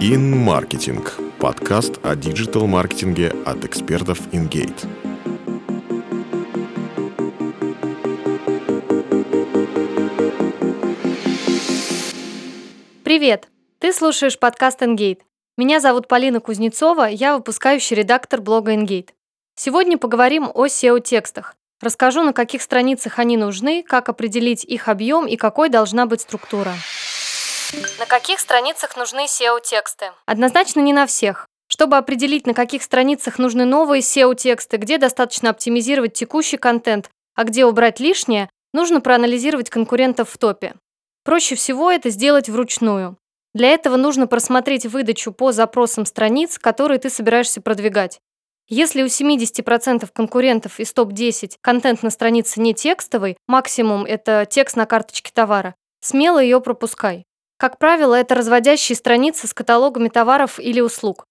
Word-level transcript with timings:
InMarketing– 0.00 1.04
подкаст 1.40 1.98
о 2.04 2.14
диджитал-маркетинге 2.14 3.34
от 3.44 3.64
экспертов 3.64 4.20
InGate. 4.28 4.86
Привет! 13.02 13.48
Ты 13.80 13.92
слушаешь 13.92 14.38
подкаст 14.38 14.80
InGate. 14.82 15.18
Меня 15.56 15.80
зовут 15.80 16.06
Полина 16.06 16.38
Кузнецова, 16.38 17.08
я 17.08 17.36
выпускающий 17.36 17.96
редактор 17.96 18.40
блога 18.40 18.74
InGate. 18.74 19.08
Сегодня 19.56 19.98
поговорим 19.98 20.48
о 20.54 20.66
SEO-текстах. 20.66 21.56
Расскажу, 21.80 22.22
на 22.22 22.32
каких 22.32 22.62
страницах 22.62 23.18
они 23.18 23.36
нужны, 23.36 23.82
как 23.82 24.08
определить 24.08 24.62
их 24.62 24.86
объем 24.86 25.26
и 25.26 25.34
какой 25.34 25.68
должна 25.70 26.06
быть 26.06 26.20
структура. 26.20 26.72
На 27.98 28.06
каких 28.06 28.40
страницах 28.40 28.96
нужны 28.96 29.26
SEO-тексты? 29.26 30.12
Однозначно 30.24 30.80
не 30.80 30.94
на 30.94 31.06
всех. 31.06 31.46
Чтобы 31.68 31.98
определить, 31.98 32.46
на 32.46 32.54
каких 32.54 32.82
страницах 32.82 33.38
нужны 33.38 33.66
новые 33.66 34.00
SEO-тексты, 34.00 34.78
где 34.78 34.96
достаточно 34.96 35.50
оптимизировать 35.50 36.14
текущий 36.14 36.56
контент, 36.56 37.10
а 37.34 37.44
где 37.44 37.66
убрать 37.66 38.00
лишнее, 38.00 38.48
нужно 38.72 39.02
проанализировать 39.02 39.68
конкурентов 39.68 40.30
в 40.30 40.38
топе. 40.38 40.74
Проще 41.24 41.56
всего 41.56 41.90
это 41.90 42.08
сделать 42.08 42.48
вручную. 42.48 43.18
Для 43.52 43.68
этого 43.68 43.96
нужно 43.96 44.26
просмотреть 44.26 44.86
выдачу 44.86 45.30
по 45.32 45.52
запросам 45.52 46.06
страниц, 46.06 46.58
которые 46.58 46.98
ты 46.98 47.10
собираешься 47.10 47.60
продвигать. 47.60 48.18
Если 48.68 49.02
у 49.02 49.06
70% 49.06 50.08
конкурентов 50.12 50.80
из 50.80 50.92
топ-10 50.94 51.56
контент 51.60 52.02
на 52.02 52.08
странице 52.10 52.60
не 52.60 52.72
текстовый, 52.72 53.36
максимум 53.46 54.06
это 54.06 54.46
текст 54.48 54.76
на 54.76 54.86
карточке 54.86 55.30
товара, 55.34 55.74
смело 56.00 56.38
ее 56.38 56.60
пропускай. 56.60 57.24
Как 57.58 57.78
правило, 57.78 58.14
это 58.14 58.36
разводящие 58.36 58.94
страницы 58.94 59.48
с 59.48 59.52
каталогами 59.52 60.08
товаров 60.08 60.60
или 60.60 60.80
услуг. 60.80 61.24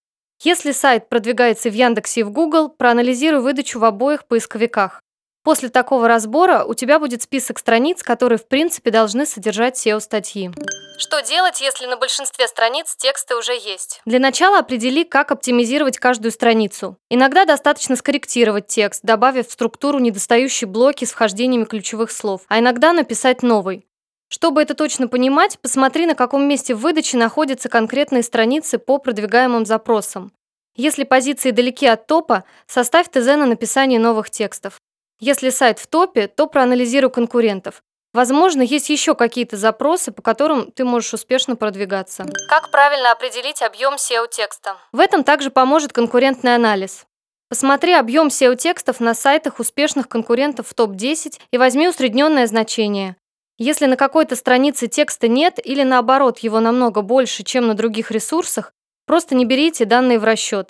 Если 0.43 0.73
сайт 0.73 1.07
продвигается 1.07 1.69
в 1.69 1.73
Яндексе 1.73 2.19
и 2.19 2.23
в 2.23 2.31
Google, 2.31 2.67
проанализируй 2.67 3.41
выдачу 3.41 3.79
в 3.79 3.85
обоих 3.85 4.25
поисковиках. 4.25 5.01
После 5.43 5.69
такого 5.69 6.09
разбора 6.09 6.65
у 6.65 6.73
тебя 6.73 6.99
будет 6.99 7.21
список 7.21 7.57
страниц, 7.57 8.03
которые 8.03 8.37
в 8.37 8.45
принципе 8.45 8.91
должны 8.91 9.25
содержать 9.25 9.77
SEO-статьи. 9.77 10.51
Что 10.99 11.21
делать, 11.21 11.61
если 11.61 11.85
на 11.85 11.95
большинстве 11.95 12.47
страниц 12.49 12.93
тексты 12.97 13.37
уже 13.37 13.53
есть? 13.53 14.01
Для 14.05 14.19
начала 14.19 14.59
определи, 14.59 15.05
как 15.05 15.31
оптимизировать 15.31 15.97
каждую 15.97 16.33
страницу. 16.33 16.97
Иногда 17.09 17.45
достаточно 17.45 17.95
скорректировать 17.95 18.67
текст, 18.67 19.01
добавив 19.03 19.47
в 19.47 19.51
структуру 19.53 19.99
недостающие 19.99 20.67
блоки 20.67 21.05
с 21.05 21.11
вхождениями 21.11 21.63
ключевых 21.63 22.11
слов, 22.11 22.41
а 22.49 22.59
иногда 22.59 22.91
написать 22.91 23.41
новый. 23.41 23.87
Чтобы 24.29 24.61
это 24.61 24.73
точно 24.73 25.07
понимать, 25.07 25.57
посмотри, 25.59 26.05
на 26.05 26.15
каком 26.15 26.47
месте 26.47 26.75
в 26.75 26.79
выдаче 26.79 27.17
находятся 27.17 27.69
конкретные 27.69 28.23
страницы 28.23 28.77
по 28.77 28.97
продвигаемым 28.97 29.65
запросам. 29.65 30.31
Если 30.75 31.05
позиции 31.05 31.51
далеки 31.51 31.87
от 31.87 32.07
топа, 32.07 32.43
составь 32.67 33.09
ТЗ 33.09 33.25
на 33.25 33.45
написание 33.45 33.99
новых 33.99 34.29
текстов. 34.29 34.79
Если 35.19 35.49
сайт 35.49 35.79
в 35.79 35.87
топе, 35.87 36.27
то 36.27 36.45
проанализируй 36.45 37.09
конкурентов. 37.09 37.81
Возможно, 38.13 38.61
есть 38.61 38.89
еще 38.89 39.15
какие-то 39.15 39.57
запросы, 39.57 40.11
по 40.11 40.21
которым 40.21 40.71
ты 40.71 40.85
можешь 40.85 41.13
успешно 41.13 41.55
продвигаться. 41.55 42.25
Как 42.49 42.71
правильно 42.71 43.11
определить 43.11 43.61
объем 43.61 43.95
SEO-текста? 43.95 44.77
В 44.91 44.99
этом 44.99 45.23
также 45.23 45.49
поможет 45.49 45.93
конкурентный 45.93 46.55
анализ. 46.55 47.05
Посмотри 47.49 47.93
объем 47.93 48.27
SEO-текстов 48.27 48.99
на 48.99 49.13
сайтах 49.13 49.59
успешных 49.59 50.07
конкурентов 50.09 50.67
в 50.67 50.73
топ-10 50.73 51.39
и 51.51 51.57
возьми 51.57 51.87
усредненное 51.87 52.45
значение. 52.45 53.15
Если 53.57 53.87
на 53.87 53.95
какой-то 53.95 54.35
странице 54.35 54.87
текста 54.87 55.27
нет 55.27 55.59
или 55.63 55.81
наоборот 55.81 56.39
его 56.39 56.59
намного 56.59 57.01
больше, 57.01 57.43
чем 57.43 57.67
на 57.67 57.73
других 57.73 58.11
ресурсах, 58.11 58.71
просто 59.05 59.33
не 59.33 59.45
берите 59.45 59.85
данные 59.85 60.19
в 60.19 60.23
расчет. 60.23 60.69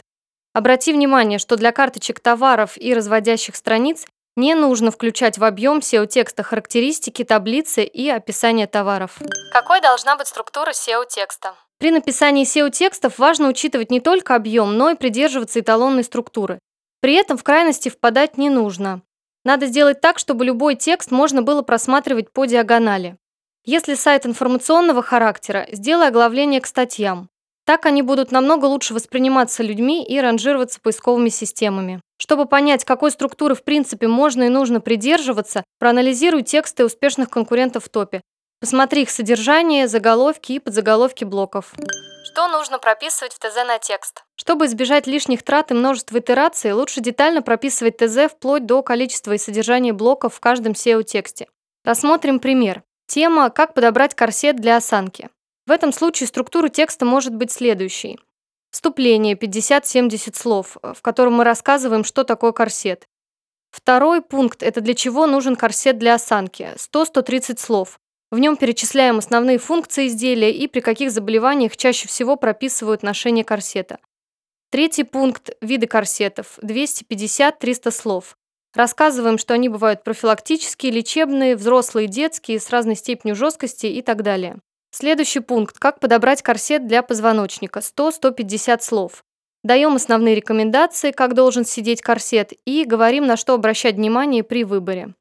Обрати 0.53 0.93
внимание, 0.93 1.37
что 1.37 1.57
для 1.57 1.71
карточек 1.71 2.19
товаров 2.19 2.77
и 2.77 2.93
разводящих 2.93 3.55
страниц 3.55 4.05
не 4.37 4.55
нужно 4.55 4.91
включать 4.91 5.37
в 5.37 5.43
объем 5.43 5.79
SEO-текста 5.79 6.43
характеристики, 6.43 7.23
таблицы 7.23 7.83
и 7.83 8.07
описание 8.09 8.67
товаров. 8.67 9.17
Какой 9.51 9.81
должна 9.81 10.15
быть 10.15 10.27
структура 10.27 10.71
SEO-текста? 10.71 11.55
При 11.79 11.91
написании 11.91 12.45
SEO-текстов 12.45 13.19
важно 13.19 13.49
учитывать 13.49 13.91
не 13.91 13.99
только 13.99 14.35
объем, 14.35 14.77
но 14.77 14.91
и 14.91 14.95
придерживаться 14.95 15.59
эталонной 15.59 16.03
структуры. 16.03 16.59
При 17.01 17.15
этом 17.15 17.37
в 17.37 17.43
крайности 17.43 17.89
впадать 17.89 18.37
не 18.37 18.49
нужно. 18.49 19.01
Надо 19.47 19.67
сделать 19.67 20.01
так, 20.01 20.19
чтобы 20.19 20.43
любой 20.43 20.75
текст 20.75 21.09
можно 21.09 21.41
было 21.41 21.61
просматривать 21.61 22.33
по 22.33 22.43
диагонали. 22.43 23.15
Если 23.63 23.93
сайт 23.93 24.25
информационного 24.25 25.01
характера, 25.01 25.65
сделай 25.71 26.09
оглавление 26.09 26.59
к 26.59 26.67
статьям. 26.67 27.29
Так 27.65 27.85
они 27.85 28.01
будут 28.01 28.33
намного 28.33 28.65
лучше 28.65 28.93
восприниматься 28.93 29.63
людьми 29.63 30.05
и 30.05 30.19
ранжироваться 30.19 30.81
поисковыми 30.81 31.29
системами. 31.29 32.01
Чтобы 32.17 32.45
понять, 32.45 32.83
какой 32.83 33.09
структуры 33.09 33.55
в 33.55 33.63
принципе 33.63 34.09
можно 34.09 34.43
и 34.43 34.49
нужно 34.49 34.81
придерживаться, 34.81 35.63
проанализируй 35.79 36.43
тексты 36.43 36.83
успешных 36.83 37.29
конкурентов 37.29 37.85
в 37.85 37.89
топе. 37.89 38.19
Посмотри 38.59 39.03
их 39.03 39.09
содержание, 39.09 39.87
заголовки 39.87 40.51
и 40.51 40.59
подзаголовки 40.59 41.23
блоков. 41.23 41.73
Что 42.37 42.47
нужно 42.49 42.77
прописывать 42.77 43.33
в 43.33 43.39
ТЗ 43.39 43.65
на 43.65 43.79
текст? 43.79 44.23
Чтобы 44.35 44.67
избежать 44.67 45.07
лишних 45.07 45.41
трат 45.41 45.71
и 45.71 45.73
множества 45.73 46.19
итераций, 46.19 46.71
лучше 46.71 47.01
детально 47.01 47.41
прописывать 47.41 47.97
ТЗ 47.97 48.31
вплоть 48.31 48.67
до 48.67 48.83
количества 48.83 49.31
и 49.31 49.39
содержания 49.39 49.91
блоков 49.91 50.35
в 50.35 50.39
каждом 50.39 50.73
SEO-тексте. 50.73 51.47
Рассмотрим 51.83 52.39
пример. 52.39 52.83
Тема 53.07 53.49
«Как 53.49 53.73
подобрать 53.73 54.13
корсет 54.13 54.57
для 54.57 54.77
осанки». 54.77 55.31
В 55.65 55.71
этом 55.71 55.91
случае 55.91 56.27
структура 56.27 56.69
текста 56.69 57.05
может 57.05 57.33
быть 57.33 57.51
следующей. 57.51 58.19
Вступление 58.69 59.33
50-70 59.33 60.37
слов, 60.37 60.77
в 60.83 61.01
котором 61.01 61.37
мы 61.37 61.43
рассказываем, 61.43 62.03
что 62.03 62.23
такое 62.23 62.51
корсет. 62.51 63.07
Второй 63.71 64.21
пункт– 64.21 64.61
это 64.61 64.81
для 64.81 64.93
чего 64.93 65.25
нужен 65.25 65.55
корсет 65.55 65.97
для 65.97 66.13
осанки. 66.13 66.69
100-130 66.75 67.59
слов. 67.59 67.99
В 68.29 68.39
нем 68.39 68.57
перечисляем 68.57 69.19
основные 69.19 69.57
функции 69.57 70.07
изделия 70.07 70.51
и 70.51 70.67
при 70.67 70.81
каких 70.81 71.11
заболеваниях 71.11 71.77
чаще 71.77 72.07
всего 72.07 72.35
прописывают 72.35 73.01
ношение 73.01 73.45
корсета. 73.45 73.99
Третий 74.69 75.03
пункт– 75.03 75.51
виды 75.61 75.87
корсетов, 75.87 76.59
250-300 76.61 77.89
слов. 77.89 78.37
Рассказываем, 78.73 79.37
что 79.37 79.53
они 79.53 79.69
бывают 79.69 80.03
профилактические, 80.03 80.91
лечебные, 80.91 81.55
взрослые, 81.55 82.07
детские, 82.07 82.59
с 82.59 82.69
разной 82.69 82.95
степенью 82.95 83.35
жесткости 83.35 83.85
и 83.85 84.01
так 84.01 84.23
далее. 84.23 84.57
Следующий 84.91 85.39
пункт– 85.39 85.77
как 85.79 86.01
подобрать 86.01 86.41
корсет 86.41 86.85
для 86.85 87.03
позвоночника, 87.03 87.79
100-150 87.79 88.81
слов. 88.81 89.23
Даем 89.63 89.95
основные 89.95 90.35
рекомендации, 90.35 91.11
как 91.11 91.33
должен 91.33 91.63
сидеть 91.65 92.01
корсет, 92.01 92.51
и 92.65 92.83
говорим, 92.83 93.25
на 93.25 93.37
что 93.37 93.53
обращать 93.53 93.95
внимание 93.95 94.43
при 94.43 94.65
выборе. 94.65 95.13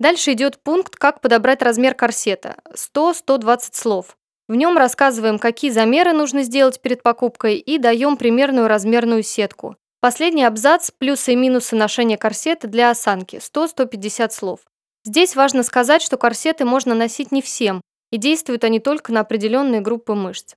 Дальше 0.00 0.32
идет 0.32 0.58
пункт 0.62 0.96
«Как 0.96 1.20
подобрать 1.20 1.60
размер 1.60 1.94
корсета» 1.94 2.56
100-120 2.74 3.58
слов. 3.72 4.16
В 4.48 4.54
нем 4.54 4.78
рассказываем, 4.78 5.38
какие 5.38 5.70
замеры 5.70 6.14
нужно 6.14 6.42
сделать 6.42 6.80
перед 6.80 7.02
покупкой 7.02 7.58
и 7.58 7.76
даем 7.76 8.16
примерную 8.16 8.66
размерную 8.66 9.22
сетку. 9.22 9.76
Последний 10.00 10.44
абзац– 10.44 10.90
плюсы 10.98 11.34
и 11.34 11.36
минусы 11.36 11.76
ношения 11.76 12.16
корсета 12.16 12.66
для 12.66 12.88
осанки 12.88 13.36
100-150 13.36 14.30
слов. 14.30 14.60
Здесь 15.04 15.36
важно 15.36 15.62
сказать, 15.62 16.00
что 16.00 16.16
корсеты 16.16 16.64
можно 16.64 16.94
носить 16.94 17.30
не 17.30 17.42
всем, 17.42 17.82
и 18.10 18.16
действуют 18.16 18.64
они 18.64 18.80
только 18.80 19.12
на 19.12 19.20
определенные 19.20 19.82
группы 19.82 20.14
мышц. 20.14 20.54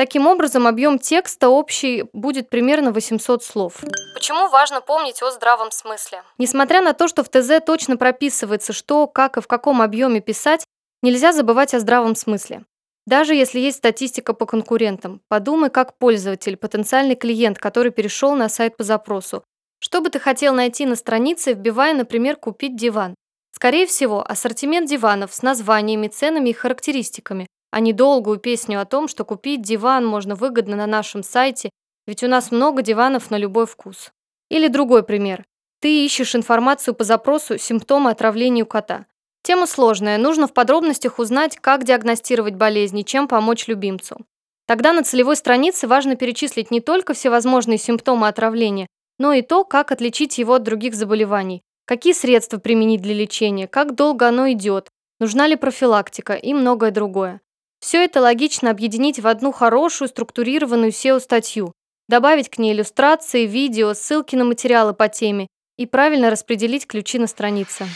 Таким 0.00 0.26
образом, 0.26 0.66
объем 0.66 0.98
текста 0.98 1.50
общий 1.50 2.04
будет 2.14 2.48
примерно 2.48 2.90
800 2.90 3.44
слов. 3.44 3.82
Почему 4.14 4.48
важно 4.48 4.80
помнить 4.80 5.20
о 5.20 5.30
здравом 5.30 5.70
смысле? 5.70 6.22
Несмотря 6.38 6.80
на 6.80 6.94
то, 6.94 7.06
что 7.06 7.22
в 7.22 7.28
ТЗ 7.28 7.62
точно 7.62 7.98
прописывается, 7.98 8.72
что, 8.72 9.06
как 9.06 9.36
и 9.36 9.42
в 9.42 9.46
каком 9.46 9.82
объеме 9.82 10.22
писать, 10.22 10.64
нельзя 11.02 11.34
забывать 11.34 11.74
о 11.74 11.80
здравом 11.80 12.14
смысле. 12.14 12.64
Даже 13.06 13.34
если 13.34 13.60
есть 13.60 13.76
статистика 13.76 14.32
по 14.32 14.46
конкурентам, 14.46 15.20
подумай 15.28 15.68
как 15.68 15.98
пользователь, 15.98 16.56
потенциальный 16.56 17.14
клиент, 17.14 17.58
который 17.58 17.92
перешел 17.92 18.34
на 18.34 18.48
сайт 18.48 18.78
по 18.78 18.84
запросу. 18.84 19.44
Что 19.80 20.00
бы 20.00 20.08
ты 20.08 20.18
хотел 20.18 20.54
найти 20.54 20.86
на 20.86 20.96
странице, 20.96 21.52
вбивая, 21.52 21.92
например, 21.92 22.36
«купить 22.36 22.74
диван»? 22.74 23.14
Скорее 23.54 23.86
всего, 23.86 24.24
ассортимент 24.26 24.88
диванов 24.88 25.34
с 25.34 25.42
названиями, 25.42 26.08
ценами 26.08 26.48
и 26.48 26.54
характеристиками, 26.54 27.48
а 27.70 27.80
не 27.80 27.92
долгую 27.92 28.38
песню 28.38 28.80
о 28.80 28.84
том, 28.84 29.08
что 29.08 29.24
купить 29.24 29.62
диван 29.62 30.06
можно 30.06 30.34
выгодно 30.34 30.76
на 30.76 30.86
нашем 30.86 31.22
сайте, 31.22 31.70
ведь 32.06 32.22
у 32.22 32.28
нас 32.28 32.50
много 32.50 32.82
диванов 32.82 33.30
на 33.30 33.36
любой 33.36 33.66
вкус. 33.66 34.12
Или 34.48 34.68
другой 34.68 35.02
пример. 35.02 35.44
Ты 35.80 36.04
ищешь 36.04 36.34
информацию 36.34 36.94
по 36.94 37.04
запросу 37.04 37.56
«Симптомы 37.56 38.10
отравления 38.10 38.64
у 38.64 38.66
кота». 38.66 39.06
Тема 39.42 39.66
сложная, 39.66 40.18
нужно 40.18 40.46
в 40.46 40.52
подробностях 40.52 41.18
узнать, 41.18 41.56
как 41.56 41.84
диагностировать 41.84 42.56
болезнь 42.56 42.98
и 42.98 43.04
чем 43.04 43.26
помочь 43.26 43.68
любимцу. 43.68 44.26
Тогда 44.66 44.92
на 44.92 45.02
целевой 45.02 45.36
странице 45.36 45.88
важно 45.88 46.16
перечислить 46.16 46.70
не 46.70 46.80
только 46.80 47.14
всевозможные 47.14 47.78
симптомы 47.78 48.28
отравления, 48.28 48.86
но 49.18 49.32
и 49.32 49.42
то, 49.42 49.64
как 49.64 49.92
отличить 49.92 50.38
его 50.38 50.54
от 50.54 50.62
других 50.62 50.94
заболеваний, 50.94 51.62
какие 51.86 52.12
средства 52.12 52.58
применить 52.58 53.00
для 53.00 53.14
лечения, 53.14 53.66
как 53.66 53.94
долго 53.94 54.28
оно 54.28 54.50
идет, 54.52 54.88
нужна 55.18 55.46
ли 55.46 55.56
профилактика 55.56 56.34
и 56.34 56.52
многое 56.52 56.90
другое. 56.90 57.40
Все 57.80 58.04
это 58.04 58.20
логично 58.20 58.70
объединить 58.70 59.20
в 59.20 59.26
одну 59.26 59.52
хорошую 59.52 60.08
структурированную 60.08 60.90
SEO-статью, 60.90 61.72
добавить 62.08 62.50
к 62.50 62.58
ней 62.58 62.74
иллюстрации, 62.74 63.46
видео, 63.46 63.94
ссылки 63.94 64.36
на 64.36 64.44
материалы 64.44 64.92
по 64.92 65.08
теме 65.08 65.46
и 65.78 65.86
правильно 65.86 66.30
распределить 66.30 66.86
ключи 66.86 67.18
на 67.18 67.26
странице. 67.26 67.86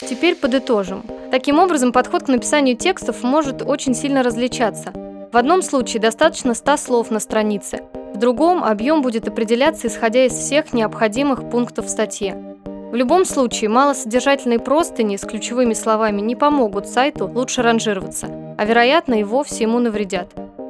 Теперь 0.00 0.34
подытожим. 0.34 1.04
Таким 1.30 1.58
образом, 1.58 1.92
подход 1.92 2.24
к 2.24 2.28
написанию 2.28 2.76
текстов 2.76 3.22
может 3.22 3.62
очень 3.62 3.94
сильно 3.94 4.22
различаться. 4.22 4.92
В 5.32 5.36
одном 5.36 5.62
случае 5.62 6.02
достаточно 6.02 6.54
100 6.54 6.76
слов 6.76 7.10
на 7.10 7.20
странице, 7.20 7.82
в 8.12 8.18
другом 8.18 8.64
объем 8.64 9.02
будет 9.02 9.28
определяться 9.28 9.86
исходя 9.86 10.24
из 10.24 10.32
всех 10.32 10.72
необходимых 10.72 11.48
пунктов 11.48 11.86
в 11.86 11.90
статье. 11.90 12.56
В 12.64 12.94
любом 12.94 13.24
случае, 13.24 13.68
малосодержательные 13.68 14.58
простыни 14.58 15.16
с 15.16 15.20
ключевыми 15.20 15.74
словами 15.74 16.20
не 16.20 16.34
помогут 16.34 16.88
сайту 16.88 17.26
лучше 17.26 17.62
ранжироваться, 17.62 18.28
а 18.56 18.64
вероятно 18.64 19.20
и 19.20 19.24
вовсе 19.24 19.64
ему 19.64 19.78
навредят. 19.78 20.28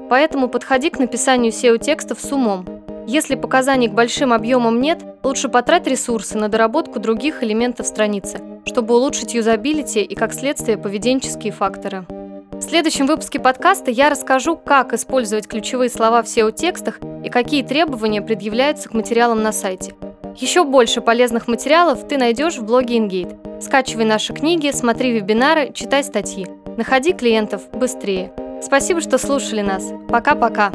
Поэтому 0.08 0.48
подходи 0.48 0.90
к 0.90 0.98
написанию 0.98 1.52
SEO-текстов 1.52 2.20
с 2.20 2.32
умом. 2.32 2.66
Если 3.06 3.34
показаний 3.36 3.88
к 3.88 3.92
большим 3.92 4.32
объемам 4.32 4.80
нет, 4.80 5.04
лучше 5.22 5.48
потрать 5.48 5.86
ресурсы 5.86 6.36
на 6.36 6.48
доработку 6.48 6.98
других 6.98 7.42
элементов 7.42 7.86
страницы, 7.86 8.40
чтобы 8.64 8.94
улучшить 8.94 9.34
юзабилити 9.34 10.02
и, 10.02 10.14
как 10.14 10.34
следствие, 10.34 10.76
поведенческие 10.76 11.52
факторы. 11.52 12.04
В 12.52 12.62
следующем 12.62 13.06
выпуске 13.06 13.38
подкаста 13.38 13.90
я 13.90 14.10
расскажу, 14.10 14.56
как 14.56 14.92
использовать 14.92 15.46
ключевые 15.46 15.90
слова 15.90 16.22
в 16.22 16.26
SEO-текстах 16.26 17.00
и 17.22 17.28
какие 17.28 17.62
требования 17.62 18.22
предъявляются 18.22 18.88
к 18.88 18.94
материалам 18.94 19.42
на 19.42 19.52
сайте. 19.52 19.94
Еще 20.36 20.64
больше 20.64 21.00
полезных 21.00 21.48
материалов 21.48 22.08
ты 22.08 22.18
найдешь 22.18 22.56
в 22.56 22.64
блоге 22.64 22.98
InGate. 22.98 23.60
Скачивай 23.62 24.04
наши 24.04 24.32
книги, 24.32 24.70
смотри 24.72 25.12
вебинары, 25.12 25.70
читай 25.72 26.02
статьи. 26.02 26.46
Находи 26.76 27.14
клиентов 27.14 27.62
быстрее. 27.72 28.32
Спасибо, 28.62 29.00
что 29.00 29.16
слушали 29.16 29.62
нас. 29.62 29.92
Пока-пока. 30.08 30.70